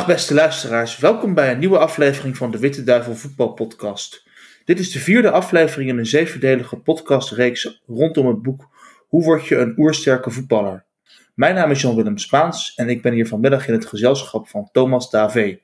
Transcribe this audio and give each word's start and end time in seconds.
Dag 0.00 0.08
beste 0.08 0.34
luisteraars, 0.34 0.98
welkom 0.98 1.34
bij 1.34 1.52
een 1.52 1.58
nieuwe 1.58 1.78
aflevering 1.78 2.36
van 2.36 2.50
de 2.50 2.58
Witte 2.58 2.84
Duivel 2.84 3.14
Voetbalpodcast. 3.14 4.26
Dit 4.64 4.78
is 4.78 4.90
de 4.90 4.98
vierde 4.98 5.30
aflevering 5.30 5.90
in 5.90 5.98
een 5.98 6.06
zevendelige 6.06 6.76
podcastreeks 6.76 7.82
rondom 7.86 8.26
het 8.26 8.42
boek 8.42 8.68
Hoe 9.08 9.24
word 9.24 9.46
je 9.46 9.56
een 9.56 9.74
oersterke 9.76 10.30
voetballer? 10.30 10.84
Mijn 11.34 11.54
naam 11.54 11.70
is 11.70 11.80
Jan-Willem 11.80 12.18
Spaans 12.18 12.74
en 12.74 12.88
ik 12.88 13.02
ben 13.02 13.12
hier 13.12 13.26
vanmiddag 13.26 13.68
in 13.68 13.74
het 13.74 13.86
gezelschap 13.86 14.48
van 14.48 14.68
Thomas 14.72 15.10
Davé. 15.10 15.58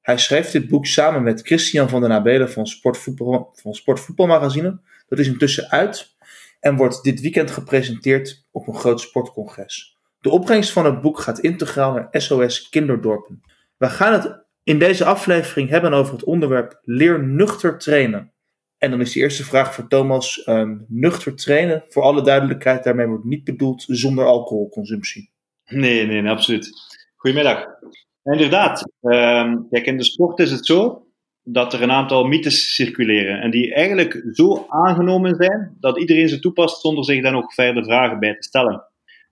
Hij 0.00 0.18
schreef 0.18 0.50
dit 0.50 0.68
boek 0.68 0.86
samen 0.86 1.22
met 1.22 1.40
Christian 1.42 1.88
van 1.88 2.00
den 2.00 2.12
Abelen 2.12 2.50
van 2.50 2.66
Sportvoetbal, 2.66 3.50
van 3.54 3.74
Sportvoetbalmagazine. 3.74 4.80
Dat 5.08 5.18
is 5.18 5.26
intussen 5.26 5.70
uit 5.70 6.14
en 6.60 6.76
wordt 6.76 7.02
dit 7.02 7.20
weekend 7.20 7.50
gepresenteerd 7.50 8.46
op 8.50 8.68
een 8.68 8.76
groot 8.76 9.00
sportcongres. 9.00 9.98
De 10.20 10.30
opbrengst 10.30 10.72
van 10.72 10.84
het 10.84 11.00
boek 11.00 11.18
gaat 11.18 11.38
integraal 11.38 11.92
naar 11.92 12.08
SOS 12.10 12.68
Kinderdorpen. 12.68 13.42
We 13.82 13.88
gaan 13.88 14.12
het 14.12 14.44
in 14.62 14.78
deze 14.78 15.04
aflevering 15.04 15.68
hebben 15.68 15.92
over 15.92 16.12
het 16.12 16.24
onderwerp 16.24 16.80
leer 16.82 17.22
nuchter 17.24 17.78
trainen. 17.78 18.32
En 18.78 18.90
dan 18.90 19.00
is 19.00 19.12
de 19.12 19.20
eerste 19.20 19.44
vraag 19.44 19.74
voor 19.74 19.88
Thomas: 19.88 20.46
um, 20.46 20.84
nuchter 20.88 21.36
trainen, 21.36 21.84
voor 21.88 22.02
alle 22.02 22.22
duidelijkheid, 22.22 22.84
daarmee 22.84 23.06
wordt 23.06 23.24
niet 23.24 23.44
bedoeld 23.44 23.84
zonder 23.86 24.24
alcoholconsumptie. 24.24 25.30
Nee, 25.64 26.06
nee, 26.06 26.20
nee 26.20 26.30
absoluut. 26.30 26.70
Goedemiddag. 27.16 27.66
Inderdaad, 28.22 28.88
um, 29.00 29.68
kijk, 29.70 29.86
in 29.86 29.96
de 29.96 30.04
sport 30.04 30.38
is 30.38 30.50
het 30.50 30.66
zo 30.66 31.06
dat 31.42 31.72
er 31.72 31.82
een 31.82 31.92
aantal 31.92 32.24
mythes 32.24 32.74
circuleren 32.74 33.40
en 33.40 33.50
die 33.50 33.74
eigenlijk 33.74 34.22
zo 34.32 34.66
aangenomen 34.68 35.34
zijn 35.34 35.76
dat 35.80 35.98
iedereen 35.98 36.28
ze 36.28 36.38
toepast 36.38 36.80
zonder 36.80 37.04
zich 37.04 37.22
daar 37.22 37.32
nog 37.32 37.54
verder 37.54 37.84
vragen 37.84 38.18
bij 38.18 38.34
te 38.34 38.42
stellen. 38.42 38.72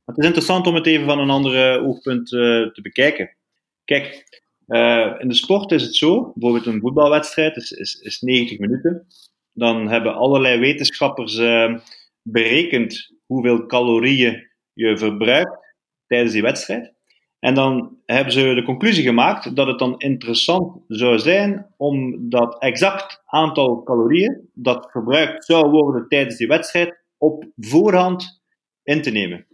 Maar 0.04 0.14
het 0.14 0.18
is 0.18 0.26
interessant 0.26 0.66
om 0.66 0.74
het 0.74 0.86
even 0.86 1.06
van 1.06 1.18
een 1.18 1.30
andere 1.30 1.80
oogpunt 1.80 2.32
uh, 2.32 2.40
te 2.72 2.80
bekijken. 2.82 3.38
Kijk, 3.84 4.39
uh, 4.70 5.14
in 5.18 5.28
de 5.28 5.34
sport 5.34 5.72
is 5.72 5.82
het 5.82 5.96
zo, 5.96 6.32
bijvoorbeeld 6.34 6.66
een 6.74 6.80
voetbalwedstrijd 6.80 7.56
is, 7.56 7.70
is, 7.70 7.94
is 7.94 8.20
90 8.20 8.58
minuten. 8.58 9.06
Dan 9.52 9.88
hebben 9.88 10.14
allerlei 10.14 10.58
wetenschappers 10.58 11.38
uh, 11.38 11.78
berekend 12.22 13.14
hoeveel 13.26 13.66
calorieën 13.66 14.48
je 14.72 14.98
verbruikt 14.98 15.74
tijdens 16.06 16.32
die 16.32 16.42
wedstrijd. 16.42 16.94
En 17.38 17.54
dan 17.54 17.98
hebben 18.06 18.32
ze 18.32 18.54
de 18.54 18.62
conclusie 18.62 19.04
gemaakt 19.04 19.56
dat 19.56 19.66
het 19.66 19.78
dan 19.78 19.98
interessant 19.98 20.84
zou 20.88 21.18
zijn 21.18 21.74
om 21.76 22.28
dat 22.28 22.62
exact 22.62 23.22
aantal 23.26 23.82
calorieën 23.82 24.48
dat 24.54 24.90
verbruikt 24.90 25.44
zou 25.44 25.70
worden 25.70 26.08
tijdens 26.08 26.36
die 26.36 26.46
wedstrijd 26.46 27.04
op 27.18 27.44
voorhand 27.56 28.42
in 28.82 29.02
te 29.02 29.10
nemen. 29.10 29.46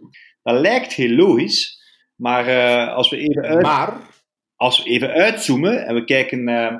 Dat 0.43 0.59
lijkt 0.59 0.93
heel 0.93 1.15
logisch, 1.15 1.81
maar 2.15 2.47
uh, 2.47 2.93
als 2.93 3.09
we 3.09 3.17
even 3.17 3.43
uit... 3.43 3.61
Maar 3.61 4.15
als 4.57 4.83
we 4.83 4.89
even 4.89 5.09
uitzoomen 5.09 5.85
en 5.85 5.95
we 5.95 6.03
kijken 6.03 6.49
uh, 6.49 6.75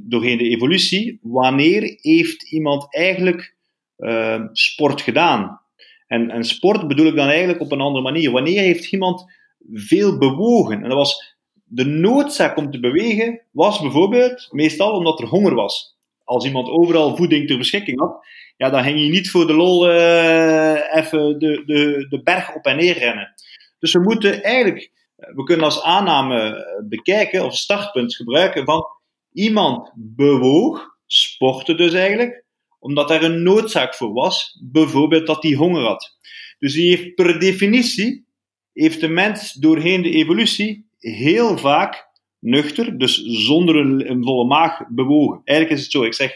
doorheen 0.00 0.38
de 0.38 0.48
evolutie, 0.48 1.18
wanneer 1.22 1.98
heeft 2.00 2.52
iemand 2.52 2.94
eigenlijk 2.94 3.54
uh, 3.98 4.44
sport 4.52 5.00
gedaan? 5.00 5.60
En, 6.06 6.30
en, 6.30 6.44
sport 6.44 6.88
bedoel 6.88 7.06
ik 7.06 7.16
dan 7.16 7.28
eigenlijk 7.28 7.60
op 7.60 7.72
een 7.72 7.80
andere 7.80 8.04
manier. 8.04 8.30
Wanneer 8.30 8.62
heeft 8.62 8.92
iemand 8.92 9.24
veel 9.72 10.18
bewogen? 10.18 10.82
En 10.82 10.88
dat 10.88 10.98
was 10.98 11.36
de 11.64 11.84
noodzaak 11.84 12.56
om 12.56 12.70
te 12.70 12.80
bewegen, 12.80 13.40
was 13.50 13.80
bijvoorbeeld 13.80 14.48
meestal 14.50 14.92
omdat 14.92 15.20
er 15.20 15.26
honger 15.26 15.54
was. 15.54 15.96
Als 16.24 16.44
iemand 16.44 16.68
overal 16.68 17.16
voeding 17.16 17.46
ter 17.46 17.58
beschikking 17.58 17.98
had, 17.98 18.26
ja, 18.56 18.70
dan 18.70 18.82
ging 18.82 19.00
je 19.00 19.10
niet 19.10 19.30
voor 19.30 19.46
de 19.46 19.52
lol 19.52 19.90
uh, 19.90 20.96
even 20.96 21.38
de, 21.38 21.62
de, 21.66 22.06
de 22.08 22.22
berg 22.22 22.54
op 22.54 22.64
en 22.64 22.76
neer 22.76 22.98
rennen. 22.98 23.34
Dus 23.78 23.92
we 23.92 24.00
moeten 24.00 24.42
eigenlijk 24.42 24.90
we 25.16 25.44
kunnen 25.44 25.64
als 25.64 25.82
aanname 25.82 26.40
eh, 26.40 26.88
bekijken, 26.88 27.44
of 27.44 27.56
startpunt 27.56 28.16
gebruiken 28.16 28.64
van 28.64 28.86
iemand 29.32 29.92
bewoog, 29.94 30.86
sportte 31.06 31.74
dus 31.74 31.92
eigenlijk, 31.92 32.44
omdat 32.78 33.10
er 33.10 33.24
een 33.24 33.42
noodzaak 33.42 33.94
voor 33.94 34.12
was, 34.12 34.60
bijvoorbeeld 34.64 35.26
dat 35.26 35.42
hij 35.42 35.52
honger 35.52 35.82
had. 35.82 36.16
Dus 36.58 36.72
die 36.72 36.96
heeft 36.96 37.14
per 37.14 37.38
definitie, 37.38 38.26
heeft 38.72 39.00
de 39.00 39.08
mens 39.08 39.52
doorheen 39.52 40.02
de 40.02 40.10
evolutie 40.10 40.88
heel 40.98 41.58
vaak 41.58 42.08
nuchter, 42.38 42.98
dus 42.98 43.22
zonder 43.24 43.76
een, 43.76 44.24
volle 44.24 44.44
maag 44.44 44.88
bewogen. 44.88 45.40
Eigenlijk 45.44 45.78
is 45.78 45.84
het 45.84 45.92
zo, 45.92 46.04
ik 46.04 46.14
zeg, 46.14 46.34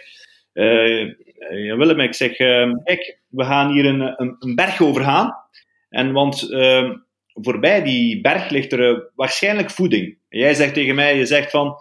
uh, 0.52 1.06
ja, 1.64 1.76
Willem, 1.76 2.00
ik 2.00 2.14
zeg, 2.14 2.36
kijk, 2.36 3.20
we 3.28 3.44
gaan 3.44 3.72
hier 3.72 3.84
een, 3.84 4.00
een, 4.38 4.54
berg 4.54 4.80
overgaan, 4.80 5.34
en 5.88 6.12
want... 6.12 6.48
voorbij 7.40 7.82
die 7.82 8.20
berg 8.20 8.50
ligt 8.50 8.72
er 8.72 8.90
uh, 8.90 8.98
waarschijnlijk 9.14 9.70
voeding. 9.70 10.18
En 10.28 10.38
jij 10.38 10.54
zegt 10.54 10.74
tegen 10.74 10.94
mij, 10.94 11.16
je 11.16 11.26
zegt 11.26 11.50
van, 11.50 11.74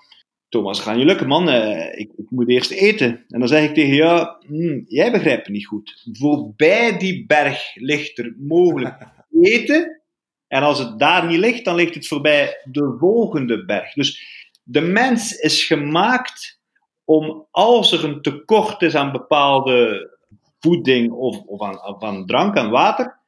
Thomas, 0.49 0.79
ga 0.79 0.93
je 0.93 1.05
lukken 1.05 1.27
man, 1.27 1.49
uh, 1.49 1.99
ik, 1.99 2.11
ik, 2.15 2.29
moet 2.29 2.49
eerst 2.49 2.71
eten. 2.71 3.25
En 3.27 3.39
dan 3.39 3.47
zeg 3.47 3.63
ik 3.63 3.73
tegen 3.73 3.95
jou, 3.95 4.27
hm, 4.47 4.81
jij 4.85 5.11
begrijpt 5.11 5.47
me 5.47 5.53
niet 5.53 5.67
goed. 5.67 6.07
Voorbij 6.11 6.97
die 6.97 7.25
berg 7.25 7.71
ligt 7.75 8.17
er 8.17 8.35
mogelijk 8.37 9.07
eten. 9.41 10.01
En 10.47 10.63
als 10.63 10.79
het 10.79 10.99
daar 10.99 11.27
niet 11.27 11.39
ligt, 11.39 11.65
dan 11.65 11.75
ligt 11.75 11.95
het 11.95 12.07
voorbij 12.07 12.61
de 12.63 12.95
volgende 12.99 13.65
berg. 13.65 13.93
Dus 13.93 14.23
de 14.63 14.81
mens 14.81 15.31
is 15.31 15.65
gemaakt 15.65 16.59
om, 17.03 17.47
als 17.51 17.91
er 17.91 18.03
een 18.03 18.21
tekort 18.21 18.81
is 18.81 18.95
aan 18.95 19.11
bepaalde 19.11 20.09
voeding 20.59 21.11
of, 21.11 21.41
of 21.45 21.61
aan, 21.61 21.85
of 21.85 22.03
aan 22.03 22.25
drank, 22.25 22.57
aan 22.57 22.69
water, 22.69 23.19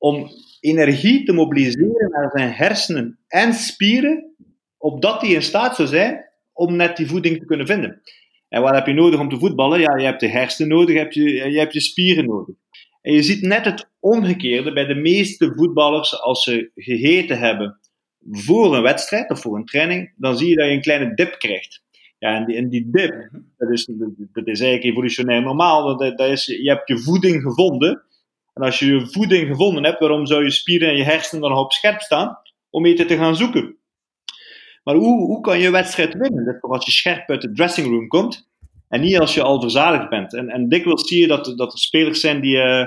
om 0.00 0.28
energie 0.60 1.24
te 1.24 1.32
mobiliseren 1.32 2.10
naar 2.10 2.30
zijn 2.32 2.52
hersenen 2.52 3.18
en 3.26 3.52
spieren, 3.52 4.34
opdat 4.78 5.20
die 5.20 5.34
in 5.34 5.42
staat 5.42 5.76
zou 5.76 5.88
zijn 5.88 6.24
om 6.52 6.76
net 6.76 6.96
die 6.96 7.06
voeding 7.06 7.38
te 7.38 7.44
kunnen 7.44 7.66
vinden. 7.66 8.00
En 8.48 8.62
wat 8.62 8.74
heb 8.74 8.86
je 8.86 8.92
nodig 8.92 9.20
om 9.20 9.28
te 9.28 9.38
voetballen? 9.38 9.80
Ja, 9.80 9.96
je 9.96 10.04
hebt 10.04 10.20
de 10.20 10.28
hersenen 10.28 10.76
nodig, 10.76 10.94
je 10.94 11.00
hebt 11.00 11.14
je, 11.14 11.50
je, 11.50 11.58
hebt 11.58 11.72
je 11.72 11.80
spieren 11.80 12.26
nodig. 12.26 12.54
En 13.02 13.12
je 13.12 13.22
ziet 13.22 13.42
net 13.42 13.64
het 13.64 13.90
omgekeerde 14.00 14.72
bij 14.72 14.86
de 14.86 14.94
meeste 14.94 15.52
voetballers 15.56 16.20
als 16.20 16.42
ze 16.42 16.70
gegeten 16.74 17.38
hebben 17.38 17.78
voor 18.30 18.76
een 18.76 18.82
wedstrijd 18.82 19.30
of 19.30 19.40
voor 19.40 19.56
een 19.56 19.64
training, 19.64 20.12
dan 20.16 20.36
zie 20.36 20.48
je 20.48 20.54
dat 20.54 20.66
je 20.66 20.72
een 20.72 20.80
kleine 20.80 21.14
dip 21.14 21.38
krijgt. 21.38 21.82
Ja, 22.18 22.36
en 22.36 22.44
die, 22.44 22.56
en 22.56 22.68
die 22.68 22.88
dip, 22.90 23.30
dat 23.56 23.70
is, 23.70 23.84
dat 24.32 24.46
is 24.46 24.60
eigenlijk 24.60 24.84
evolutionair 24.84 25.42
normaal. 25.42 25.96
Dat, 25.96 26.18
dat 26.18 26.28
is, 26.28 26.46
je 26.46 26.68
hebt 26.68 26.88
je 26.88 26.98
voeding 26.98 27.42
gevonden 27.42 28.02
en 28.60 28.66
als 28.66 28.78
je 28.78 28.86
je 28.86 29.06
voeding 29.06 29.46
gevonden 29.46 29.84
hebt, 29.84 30.00
waarom 30.00 30.26
zou 30.26 30.44
je 30.44 30.50
spieren 30.50 30.88
en 30.88 30.96
je 30.96 31.04
hersenen 31.04 31.42
dan 31.42 31.50
nog 31.50 31.60
op 31.60 31.72
scherp 31.72 32.00
staan 32.00 32.38
om 32.70 32.86
eten 32.86 33.06
te 33.06 33.16
gaan 33.16 33.36
zoeken? 33.36 33.76
Maar 34.82 34.94
hoe, 34.94 35.26
hoe 35.26 35.40
kan 35.40 35.58
je 35.58 35.70
wedstrijd 35.70 36.14
winnen? 36.14 36.44
Dat 36.44 36.70
als 36.70 36.84
je 36.84 36.92
scherp 36.92 37.30
uit 37.30 37.40
de 37.40 37.52
dressing 37.52 37.86
room 37.86 38.08
komt 38.08 38.48
en 38.88 39.00
niet 39.00 39.18
als 39.18 39.34
je 39.34 39.42
al 39.42 39.60
verzadigd 39.60 40.08
bent. 40.08 40.34
En, 40.34 40.48
en 40.48 40.68
dikwijls 40.68 41.08
zie 41.08 41.20
je 41.20 41.26
dat, 41.26 41.52
dat 41.56 41.72
er 41.72 41.78
spelers 41.78 42.20
zijn 42.20 42.40
die 42.40 42.56
uh, 42.56 42.86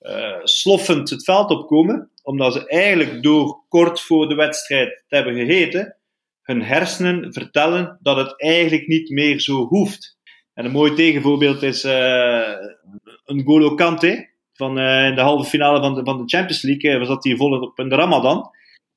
uh, 0.00 0.36
sloffend 0.42 1.10
het 1.10 1.24
veld 1.24 1.50
opkomen, 1.50 2.10
omdat 2.22 2.52
ze 2.52 2.68
eigenlijk 2.68 3.22
door 3.22 3.64
kort 3.68 4.00
voor 4.00 4.28
de 4.28 4.34
wedstrijd 4.34 5.02
te 5.08 5.16
hebben 5.16 5.34
gegeten, 5.34 5.96
hun 6.42 6.62
hersenen 6.62 7.32
vertellen 7.32 7.98
dat 8.02 8.16
het 8.16 8.40
eigenlijk 8.40 8.86
niet 8.86 9.10
meer 9.10 9.40
zo 9.40 9.66
hoeft. 9.66 10.18
En 10.54 10.64
een 10.64 10.70
mooi 10.70 10.94
tegenvoorbeeld 10.94 11.62
is 11.62 11.84
uh, 11.84 12.52
een 13.24 13.44
Golo 13.44 13.74
Kante 13.74 14.32
van 14.54 14.78
uh, 14.78 15.14
de 15.14 15.20
halve 15.20 15.48
finale 15.48 15.80
van 15.80 15.94
de, 15.94 16.04
van 16.04 16.16
de 16.16 16.36
Champions 16.36 16.62
League 16.62 16.92
uh, 16.92 16.98
was 16.98 17.08
dat 17.08 17.24
hij 17.24 17.36
volop 17.36 17.62
op 17.62 17.78
in 17.78 17.88
de 17.88 17.94
Ramadan. 17.94 18.50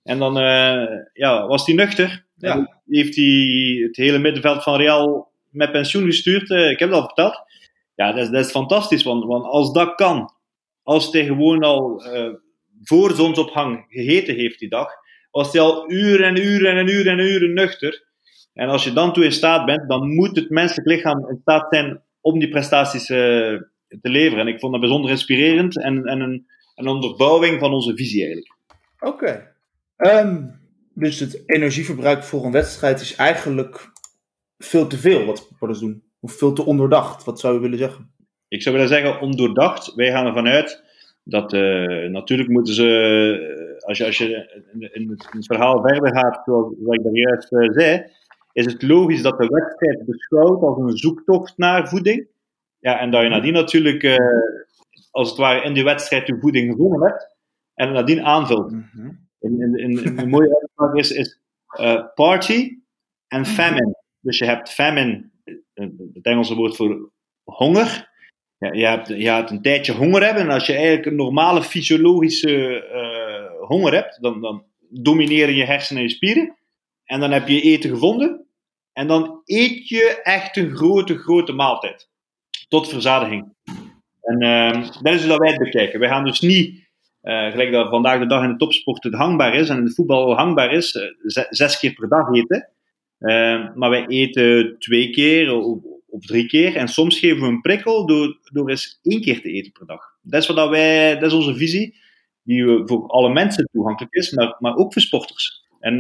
En 0.03 0.19
dan 0.19 0.37
uh, 0.37 0.85
ja, 1.13 1.47
was 1.47 1.65
hij 1.65 1.75
nuchter. 1.75 2.25
Ja. 2.35 2.81
heeft 2.85 3.15
hij 3.15 3.79
het 3.83 3.95
hele 3.95 4.17
middenveld 4.17 4.63
van 4.63 4.75
Real 4.75 5.31
met 5.49 5.71
pensioen 5.71 6.05
gestuurd. 6.05 6.49
ik 6.49 6.79
heb 6.79 6.89
het 6.89 6.99
al 6.99 7.05
verteld. 7.05 7.41
Ja, 7.95 8.11
dat 8.11 8.23
is, 8.23 8.29
dat 8.29 8.45
is 8.45 8.51
fantastisch. 8.51 9.03
Want, 9.03 9.25
want 9.25 9.45
als 9.45 9.71
dat 9.71 9.95
kan, 9.95 10.31
als 10.83 11.11
hij 11.11 11.25
gewoon 11.25 11.63
al 11.63 12.03
voor 12.83 13.11
zonsopgang 13.11 13.85
gegeten 13.89 14.35
heeft 14.35 14.59
die 14.59 14.69
dag, 14.69 14.89
was 15.31 15.51
hij 15.51 15.61
al 15.61 15.91
uren 15.91 16.25
en 16.25 16.37
uren 16.37 16.77
en 16.77 16.87
uren 16.87 17.19
en 17.19 17.25
uren 17.25 17.53
nuchter. 17.53 18.05
En 18.53 18.69
als 18.69 18.83
je 18.83 18.93
dan 18.93 19.13
toe 19.13 19.23
in 19.23 19.31
staat 19.31 19.65
bent, 19.65 19.89
dan 19.89 20.13
moet 20.13 20.35
het 20.35 20.49
menselijk 20.49 20.87
lichaam 20.87 21.29
in 21.29 21.39
staat 21.41 21.67
zijn 21.69 22.01
om 22.21 22.39
die 22.39 22.49
prestaties 22.49 23.09
te 23.87 24.09
leveren. 24.09 24.47
En 24.47 24.53
ik 24.53 24.59
vond 24.59 24.71
dat 24.71 24.81
bijzonder 24.81 25.11
inspirerend 25.11 25.81
en, 25.81 26.03
en 26.05 26.19
een, 26.19 26.47
een 26.75 26.87
onderbouwing 26.87 27.59
van 27.59 27.73
onze 27.73 27.95
visie 27.95 28.19
eigenlijk. 28.19 28.55
Oké. 28.99 29.13
Okay. 29.13 29.35
Um, 29.97 30.27
ehm, 30.27 30.45
dus 30.93 31.19
het 31.19 31.43
energieverbruik 31.45 32.23
voor 32.23 32.45
een 32.45 32.51
wedstrijd 32.51 33.01
is 33.01 33.15
eigenlijk 33.15 33.91
veel 34.57 34.87
te 34.87 34.97
veel 34.97 35.25
wat 35.25 35.37
supporters 35.37 35.79
doen. 35.79 36.03
Of 36.19 36.33
veel 36.33 36.53
te 36.53 36.65
onderdacht. 36.65 37.23
Wat 37.23 37.39
zou 37.39 37.53
je 37.53 37.59
willen 37.59 37.77
zeggen? 37.77 38.11
Ik 38.47 38.61
zou 38.61 38.75
willen 38.75 38.89
zeggen 38.89 39.21
ondoordacht. 39.21 39.93
Wij 39.95 40.11
gaan 40.11 40.25
ervan 40.25 40.47
uit 40.47 40.83
dat 41.23 41.53
uh, 41.53 42.09
natuurlijk 42.09 42.49
moeten 42.49 42.73
ze, 42.73 42.87
uh, 43.77 43.87
als 43.87 43.97
je, 43.97 44.05
als 44.05 44.17
je 44.17 44.25
in, 44.73 44.81
in, 44.93 45.09
het, 45.09 45.27
in, 45.31 45.37
het, 45.37 45.45
verhaal 45.45 45.81
verder 45.81 46.17
gaat, 46.17 46.41
zoals, 46.45 46.73
ik 46.89 47.03
daar 47.03 47.13
juist 47.13 47.51
uh, 47.51 47.69
zei, 47.71 48.05
is 48.51 48.65
het 48.65 48.81
logisch 48.81 49.21
dat 49.21 49.37
de 49.37 49.47
wedstrijd 49.47 50.05
beschouwt 50.05 50.61
als 50.61 50.77
een 50.77 50.97
zoektocht 50.97 51.57
naar 51.57 51.87
voeding. 51.87 52.27
Ja, 52.79 52.99
en 52.99 53.11
dat 53.11 53.21
je 53.21 53.29
nadien 53.29 53.53
natuurlijk, 53.53 54.03
uh, 54.03 54.17
als 55.11 55.29
het 55.29 55.37
ware, 55.37 55.63
in 55.63 55.73
die 55.73 55.83
wedstrijd 55.83 56.27
je 56.27 56.37
voeding 56.39 56.71
gevonden 56.71 57.01
hebt 57.01 57.35
en 57.73 57.91
nadien 57.91 58.23
aanvult. 58.23 58.71
Mm 58.71 58.89
-hmm. 58.91 59.27
in, 59.39 59.61
in, 59.61 59.77
in, 59.77 60.17
een 60.17 60.29
mooie 60.35 60.59
uitspraak 60.59 60.95
is, 60.95 61.11
is 61.11 61.39
uh, 61.79 62.05
party 62.15 62.77
en 63.27 63.45
famine. 63.45 63.95
Dus 64.19 64.37
je 64.37 64.45
hebt 64.45 64.69
famine, 64.69 65.29
het 66.13 66.25
Engelse 66.25 66.55
woord 66.55 66.75
voor 66.75 67.11
honger. 67.43 68.15
Ja, 68.57 68.71
je, 68.71 68.85
hebt, 68.85 69.07
je 69.07 69.29
hebt 69.29 69.49
een 69.49 69.61
tijdje 69.61 69.93
honger 69.93 70.23
hebben. 70.23 70.43
En 70.43 70.49
als 70.49 70.65
je 70.65 70.73
eigenlijk 70.73 71.05
een 71.05 71.15
normale 71.15 71.63
fysiologische 71.63 72.85
uh, 72.93 73.67
honger 73.67 73.93
hebt, 73.93 74.21
dan, 74.21 74.41
dan 74.41 74.65
domineren 74.89 75.55
je 75.55 75.65
hersenen 75.65 76.01
en 76.01 76.07
je 76.07 76.13
spieren. 76.13 76.57
En 77.03 77.19
dan 77.19 77.31
heb 77.31 77.47
je 77.47 77.61
eten 77.61 77.89
gevonden. 77.89 78.47
En 78.93 79.07
dan 79.07 79.41
eet 79.45 79.87
je 79.87 80.19
echt 80.23 80.57
een 80.57 80.75
grote, 80.75 81.17
grote 81.17 81.53
maaltijd. 81.53 82.09
Tot 82.67 82.89
verzadiging. 82.89 83.53
En 84.21 84.43
uh, 84.43 84.89
dat 85.01 85.13
is 85.13 85.25
hoe 85.25 85.37
wij 85.37 85.49
het 85.49 85.59
bekijken. 85.59 85.99
Wij 85.99 86.09
gaan 86.09 86.25
dus 86.25 86.39
niet, 86.39 86.87
uh, 87.23 87.51
gelijk 87.51 87.71
dat 87.71 87.89
vandaag 87.89 88.19
de 88.19 88.25
dag 88.25 88.43
in 88.43 88.51
de 88.51 88.57
topsport 88.57 89.03
het 89.03 89.13
hangbaar 89.13 89.55
is 89.55 89.69
en 89.69 89.77
in 89.77 89.85
de 89.85 89.93
voetbal 89.93 90.35
hangbaar 90.35 90.71
is, 90.71 90.95
uh, 90.95 91.45
zes 91.49 91.79
keer 91.79 91.93
per 91.93 92.09
dag 92.09 92.33
eten. 92.33 92.69
Uh, 93.19 93.75
maar 93.75 93.89
wij 93.89 94.07
eten 94.07 94.75
twee 94.79 95.09
keer 95.09 95.53
of, 96.07 96.25
drie 96.25 96.47
keer. 96.47 96.75
En 96.75 96.87
soms 96.87 97.19
geven 97.19 97.41
we 97.41 97.47
een 97.47 97.61
prikkel 97.61 98.05
door, 98.05 98.39
door 98.43 98.69
eens 98.69 98.99
één 99.03 99.21
keer 99.21 99.41
te 99.41 99.51
eten 99.51 99.71
per 99.71 99.85
dag. 99.85 100.01
Dat 100.21 100.41
is, 100.41 100.47
wat 100.47 100.69
wij, 100.69 101.13
dat 101.13 101.31
is 101.31 101.37
onze 101.37 101.55
visie, 101.55 101.95
die 102.43 102.81
voor 102.85 103.07
alle 103.07 103.29
mensen 103.29 103.69
toegankelijk 103.71 104.13
is, 104.13 104.31
maar, 104.31 104.55
maar 104.59 104.75
ook 104.75 104.93
voor 104.93 105.01
sporters. 105.01 105.65
En 105.79 105.99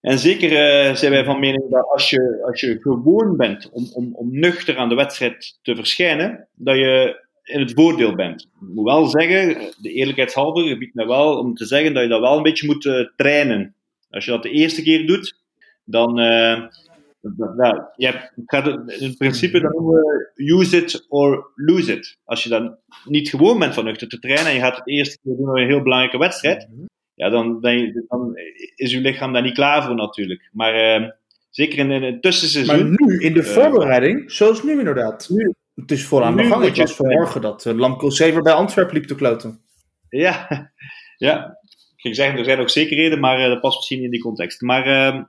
en 0.00 0.18
zeker 0.18 0.50
uh, 0.50 0.94
zijn 0.94 1.12
wij 1.12 1.24
van 1.24 1.40
mening 1.40 1.70
dat 1.70 1.86
als 1.86 2.10
je, 2.10 2.44
als 2.46 2.60
je 2.60 2.78
gewoon 2.80 3.36
bent 3.36 3.70
om, 3.70 3.86
om, 3.92 4.14
om 4.14 4.28
nuchter 4.30 4.76
aan 4.76 4.88
de 4.88 4.94
wedstrijd 4.94 5.58
te 5.62 5.74
verschijnen, 5.74 6.48
dat 6.54 6.76
je 6.76 7.26
in 7.42 7.60
het 7.60 7.72
voordeel 7.72 8.14
bent. 8.14 8.42
Ik 8.42 8.74
moet 8.74 8.84
wel 8.84 9.06
zeggen, 9.06 9.72
de 9.80 9.92
eerlijkheidshalve 9.92 10.76
biedt 10.78 10.94
mij 10.94 11.06
wel 11.06 11.38
om 11.38 11.54
te 11.54 11.64
zeggen 11.64 11.94
dat 11.94 12.02
je 12.02 12.08
dat 12.08 12.20
wel 12.20 12.36
een 12.36 12.42
beetje 12.42 12.66
moet 12.66 12.84
uh, 12.84 13.06
trainen. 13.16 13.74
Als 14.10 14.24
je 14.24 14.30
dat 14.30 14.42
de 14.42 14.50
eerste 14.50 14.82
keer 14.82 15.06
doet, 15.06 15.36
dan. 15.84 16.18
Uh, 16.18 16.66
ja, 17.56 17.92
je 17.96 18.06
hebt, 18.06 19.00
in 19.00 19.16
principe 19.16 19.60
dan 19.60 19.86
we 19.86 20.30
use 20.34 20.76
it 20.76 21.06
or 21.08 21.50
lose 21.54 21.92
it. 21.92 22.18
Als 22.24 22.42
je 22.42 22.48
dan 22.48 22.76
niet 23.04 23.28
gewoon 23.28 23.58
bent 23.58 23.74
van 23.74 23.84
nuchter 23.84 24.08
te 24.08 24.18
trainen 24.18 24.46
en 24.46 24.54
je 24.54 24.60
gaat 24.60 24.76
het 24.76 24.88
eerste 24.88 25.18
keer 25.22 25.36
doen 25.36 25.58
een 25.58 25.66
heel 25.66 25.82
belangrijke 25.82 26.18
wedstrijd, 26.18 26.68
ja, 27.18 27.28
dan, 27.28 27.60
dan, 27.60 28.04
dan, 28.08 28.36
is 28.74 28.94
uw 28.94 29.00
lichaam 29.00 29.32
daar 29.32 29.42
niet 29.42 29.54
klaar 29.54 29.84
voor 29.84 29.94
natuurlijk. 29.94 30.48
Maar 30.52 31.00
uh, 31.00 31.08
zeker 31.50 31.78
in, 31.78 31.90
in 31.90 32.02
het 32.02 32.22
tussenseizoen. 32.22 32.76
Maar 32.76 33.06
nu, 33.06 33.18
in 33.18 33.32
de 33.32 33.40
uh, 33.40 33.46
voorbereiding, 33.46 34.32
zoals 34.32 34.62
nu 34.62 34.78
inderdaad. 34.78 35.28
Nu, 35.30 35.54
het 35.74 35.90
is 35.90 36.04
voor 36.04 36.22
aan 36.22 36.36
de 36.36 36.44
gang. 36.44 36.64
Het 36.64 36.76
was 36.76 36.94
vanmorgen 36.94 37.40
dat 37.40 37.64
uh, 37.64 37.74
Lamco 37.74 38.08
bij 38.42 38.52
Antwerpen 38.52 38.94
liep 38.94 39.04
te 39.04 39.14
kloten. 39.14 39.60
Ja, 40.08 40.46
ja. 41.26 41.58
Ik 41.96 42.04
ging 42.04 42.14
zeggen, 42.14 42.38
er 42.38 42.44
zijn 42.44 42.58
ook 42.58 42.70
zekerheden, 42.70 43.20
maar 43.20 43.48
dat 43.48 43.60
past 43.60 43.76
misschien 43.76 44.02
in 44.02 44.10
die 44.10 44.20
context. 44.20 44.60
Maar 44.60 44.86
ehm, 44.86 45.22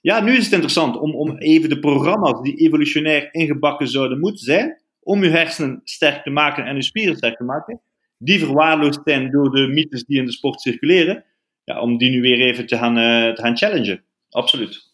ja, 0.00 0.20
nu 0.20 0.36
is 0.36 0.44
het 0.44 0.52
interessant 0.52 0.96
om, 0.96 1.14
om 1.14 1.38
even 1.38 1.68
de 1.68 1.78
programma's 1.78 2.42
die 2.42 2.56
evolutionair 2.56 3.28
ingebakken 3.32 3.88
zouden 3.88 4.20
moeten 4.20 4.44
zijn, 4.44 4.80
om 5.02 5.22
uw 5.22 5.30
hersenen 5.30 5.80
sterk 5.84 6.22
te 6.22 6.30
maken 6.30 6.64
en 6.64 6.74
uw 6.74 6.80
spieren 6.80 7.16
sterk 7.16 7.36
te 7.36 7.44
maken, 7.44 7.80
die 8.22 8.38
verwaarloosd 8.38 9.00
zijn 9.04 9.30
door 9.30 9.50
de 9.50 9.66
mythes 9.66 10.04
die 10.04 10.18
in 10.18 10.26
de 10.26 10.32
sport 10.32 10.60
circuleren, 10.60 11.24
ja, 11.70 11.80
om 11.80 11.98
die 11.98 12.10
nu 12.10 12.20
weer 12.20 12.40
even 12.40 12.66
te 12.66 12.76
gaan, 12.76 12.98
uh, 12.98 13.34
te 13.34 13.42
gaan 13.42 13.56
challengen. 13.56 14.02
Absoluut. 14.30 14.92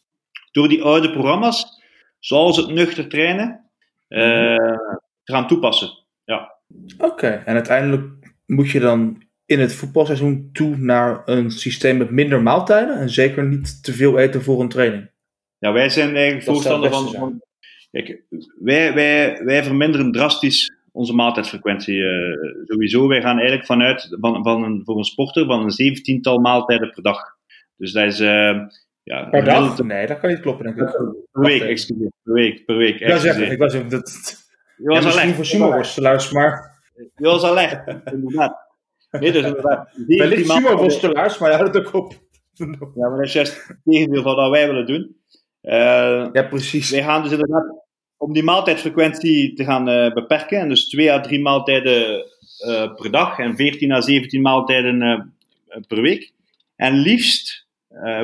Door 0.53 0.69
die 0.69 0.83
oude 0.83 1.11
programma's, 1.11 1.83
zoals 2.19 2.57
het 2.57 2.69
nuchter 2.69 3.09
trainen, 3.09 3.71
uh, 4.09 4.21
te 5.25 5.33
gaan 5.33 5.47
toepassen. 5.47 5.91
Ja. 6.25 6.55
Oké, 6.99 7.43
en 7.45 7.55
uiteindelijk 7.55 8.05
moet 8.47 8.71
je 8.71 8.81
dan 8.81 9.25
in 9.47 9.61
het 9.61 9.75
voetbalseizoen 9.75 10.51
toe 10.53 10.77
naar 10.77 11.23
een 11.25 11.51
systeem 11.51 11.97
met 11.97 12.11
minder 12.11 12.43
maaltijden 12.43 12.99
en 12.99 13.11
zeker 13.11 13.45
niet 13.45 13.85
te 13.85 13.93
veel 13.93 14.19
eten 14.19 14.43
voor 14.43 14.61
een 14.61 14.69
training. 14.69 15.11
Ja, 15.59 15.73
wij 15.73 15.89
zijn 15.89 16.17
eigenlijk 16.17 16.45
voorstander 16.45 16.91
van, 16.91 17.09
van. 17.09 17.43
Kijk, 17.91 18.23
wij, 18.61 18.95
wij, 18.95 19.41
wij 19.45 19.65
verminderen 19.65 20.13
drastisch 20.13 20.76
onze 20.97 21.15
maaltijdfrequentie 21.15 21.97
uh, 21.97 22.65
sowieso. 22.65 23.09
Wij 23.09 23.21
gaan 23.21 23.37
eigenlijk 23.37 23.67
vanuit, 23.67 24.17
van, 24.21 24.43
van 24.43 24.63
een, 24.63 24.83
voor 24.85 24.97
een 24.97 25.05
sporter, 25.05 25.47
van 25.47 25.63
een 25.63 25.71
zeventiental 25.71 26.39
maaltijden 26.39 26.91
per 26.91 27.03
dag. 27.03 27.21
Dus 27.77 27.93
dat 27.93 28.05
is... 28.05 28.21
Uh, 28.21 28.61
ja, 29.03 29.25
per 29.25 29.45
dag? 29.45 29.83
Nee, 29.83 30.07
dat 30.07 30.19
kan 30.19 30.31
niet 30.31 30.41
kloppen, 30.41 30.65
denk 30.65 30.89
ik. 30.89 30.97
Per 31.33 31.43
week, 31.43 31.63
excuseer. 31.63 32.11
Per 32.23 32.33
week, 32.33 32.65
per 32.65 32.77
week. 32.77 32.99
Ja, 32.99 33.17
zeg 33.17 33.51
ik. 33.51 33.59
was 33.59 33.75
even... 33.75 33.89
Dat, 33.89 34.37
je 34.77 34.89
was 34.89 34.99
ja, 34.99 35.05
misschien 35.05 35.35
voor 35.35 35.45
sumo-worstelaars, 35.45 36.31
maar... 36.31 36.75
Je 36.95 37.25
was 37.25 37.43
al 37.43 37.55
leg, 37.55 37.85
inderdaad. 38.05 38.57
Nee, 39.11 39.33
dus 39.33 39.45
inderdaad. 39.45 39.89
Wellicht 40.07 40.51
sumo-worstelaars, 40.51 41.39
maar 41.39 41.51
ja, 41.51 41.59
dat 41.59 41.77
ook 41.77 41.95
op. 41.95 42.15
Ja, 42.95 43.09
maar 43.09 43.17
dat 43.17 43.27
is 43.27 43.33
juist 43.33 43.67
het 43.67 43.79
tegendeel 43.85 44.23
van 44.23 44.35
wat 44.35 44.51
wij 44.51 44.67
willen 44.67 44.87
doen. 44.87 45.17
Uh, 45.63 46.29
ja, 46.33 46.43
precies. 46.49 46.91
Wij 46.91 47.03
gaan 47.03 47.23
dus 47.23 47.33
inderdaad 47.33 47.86
om 48.17 48.33
die 48.33 48.43
maaltijdfrequentie 48.43 49.53
te 49.53 49.65
gaan 49.65 49.89
uh, 49.89 50.13
beperken, 50.13 50.59
en 50.59 50.69
dus 50.69 50.89
2 50.89 51.13
à 51.13 51.21
3 51.21 51.41
maaltijden 51.41 52.25
uh, 52.67 52.95
per 52.95 53.11
dag 53.11 53.39
en 53.39 53.57
14 53.57 53.93
à 53.93 54.01
17 54.01 54.41
maaltijden 54.41 55.03
uh, 55.03 55.21
per 55.87 56.01
week. 56.01 56.33
En 56.77 56.95
liefst, 56.95 57.67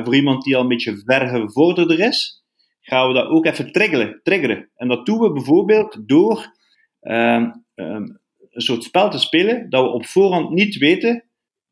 voor 0.03 0.15
iemand 0.15 0.43
die 0.43 0.55
al 0.55 0.61
een 0.61 0.67
beetje 0.67 1.01
vergevorderder 1.05 1.99
is, 1.99 2.43
gaan 2.81 3.07
we 3.07 3.13
dat 3.13 3.27
ook 3.27 3.45
even 3.45 3.71
triggeren. 3.71 4.19
triggeren. 4.23 4.69
En 4.75 4.87
dat 4.87 5.05
doen 5.05 5.19
we 5.19 5.31
bijvoorbeeld 5.31 5.97
door 6.07 6.53
ehm, 6.99 7.51
ehm, 7.75 8.03
een 8.49 8.61
soort 8.61 8.83
spel 8.83 9.09
te 9.09 9.19
spelen 9.19 9.69
dat 9.69 9.83
we 9.83 9.89
op 9.89 10.05
voorhand 10.05 10.49
niet 10.49 10.77
weten 10.77 11.23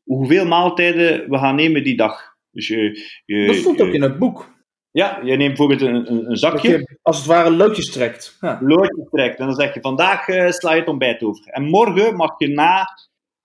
hoeveel 0.02 0.46
maaltijden 0.46 1.30
we 1.30 1.38
gaan 1.38 1.54
nemen 1.54 1.84
die 1.84 1.96
dag. 1.96 2.36
Dus 2.50 2.68
je, 2.68 3.10
je, 3.24 3.46
dat 3.46 3.56
stond 3.56 3.80
ook 3.80 3.92
in 3.92 4.02
het 4.02 4.18
boek. 4.18 4.50
Ja, 4.92 5.20
je 5.22 5.36
neemt 5.36 5.56
bijvoorbeeld 5.56 5.80
een, 5.80 6.12
een, 6.12 6.30
een 6.30 6.36
zakje. 6.36 6.68
Je, 6.68 6.98
als 7.02 7.16
het 7.16 7.26
ware 7.26 7.50
loodjes 7.50 7.90
trekt. 7.90 8.36
Ja. 8.40 8.58
Loodjes 8.60 9.08
trekt. 9.10 9.38
En 9.38 9.46
dan 9.46 9.54
zeg 9.54 9.74
je, 9.74 9.80
vandaag 9.80 10.28
uh, 10.28 10.50
sla 10.50 10.72
je 10.72 10.80
het 10.80 10.88
ontbijt 10.88 11.22
over. 11.22 11.46
En 11.46 11.62
morgen 11.62 12.16
mag 12.16 12.38
je 12.38 12.48
na 12.48 12.86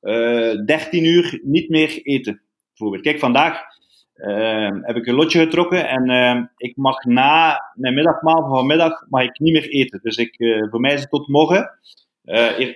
uh, 0.02 0.52
eh, 0.52 0.66
13 0.66 1.06
uur 1.06 1.40
niet 1.44 1.70
meer 1.70 2.02
eten. 2.02 2.42
Bijvoorbeeld. 2.68 3.04
Kijk, 3.04 3.20
vandaag 3.20 3.62
uh, 4.16 4.70
heb 4.82 4.96
ik 4.96 5.06
een 5.06 5.16
lotje 5.16 5.40
getrokken 5.40 5.90
en 5.90 6.52
ik 6.58 6.78
mag 6.78 7.04
na 7.04 7.62
mijn 7.74 7.94
middagmaal 7.94 8.42
van 8.42 8.56
vanmiddag 8.56 9.06
mag 9.10 9.24
ik 9.24 9.40
niet 9.40 9.54
meer 9.54 9.70
eten. 9.70 10.00
Dus 10.04 10.18
ik, 10.18 10.36
voor 10.70 10.80
mij 10.80 10.94
is 10.94 11.02
het 11.02 11.10
tot 11.10 11.28
morgen. 11.28 11.70